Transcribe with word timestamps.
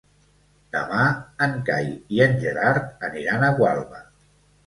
Demà 0.75 1.01
en 1.47 1.51
Cai 1.67 1.91
i 2.17 2.23
en 2.27 2.33
Gerard 2.45 3.05
aniran 3.09 3.45
a 3.45 3.53
Gualba. 3.61 4.01